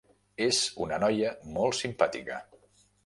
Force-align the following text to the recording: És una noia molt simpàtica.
És 0.45 0.61
una 0.85 0.99
noia 1.03 1.33
molt 1.59 1.79
simpàtica. 1.83 2.41